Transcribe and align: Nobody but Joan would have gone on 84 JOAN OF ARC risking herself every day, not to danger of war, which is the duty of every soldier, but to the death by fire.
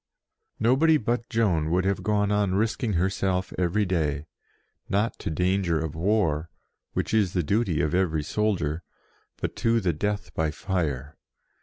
Nobody 0.59 0.97
but 0.97 1.29
Joan 1.29 1.69
would 1.69 1.85
have 1.85 2.01
gone 2.01 2.31
on 2.31 2.49
84 2.49 2.49
JOAN 2.49 2.49
OF 2.49 2.53
ARC 2.55 2.59
risking 2.59 2.93
herself 2.93 3.53
every 3.59 3.85
day, 3.85 4.25
not 4.89 5.19
to 5.19 5.29
danger 5.29 5.77
of 5.77 5.93
war, 5.93 6.49
which 6.93 7.13
is 7.13 7.33
the 7.33 7.43
duty 7.43 7.81
of 7.81 7.93
every 7.93 8.23
soldier, 8.23 8.81
but 9.37 9.55
to 9.57 9.79
the 9.79 9.93
death 9.93 10.33
by 10.33 10.49
fire. 10.49 11.17